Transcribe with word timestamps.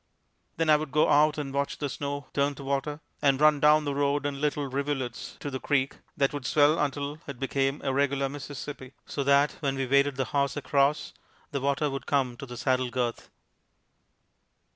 Then 0.57 0.71
I 0.71 0.77
would 0.77 0.91
go 0.91 1.09
out 1.09 1.37
and 1.37 1.53
watch 1.53 1.77
the 1.77 1.87
snow 1.87 2.25
turn 2.33 2.55
to 2.55 2.63
water, 2.63 3.01
and 3.21 3.39
run 3.39 3.59
down 3.59 3.85
the 3.85 3.93
road 3.93 4.25
in 4.25 4.41
little 4.41 4.65
rivulets 4.65 5.37
to 5.41 5.51
the 5.51 5.59
creek, 5.59 5.97
that 6.17 6.33
would 6.33 6.47
swell 6.47 6.79
until 6.79 7.19
it 7.27 7.39
became 7.39 7.81
a 7.83 7.93
regular 7.93 8.27
Mississippi, 8.27 8.93
so 9.05 9.23
that 9.23 9.51
when 9.59 9.75
we 9.75 9.85
waded 9.85 10.15
the 10.15 10.25
horse 10.33 10.57
across, 10.57 11.13
the 11.51 11.61
water 11.61 11.87
would 11.87 12.07
come 12.07 12.35
to 12.37 12.47
the 12.47 12.57
saddlegirth. 12.57 13.29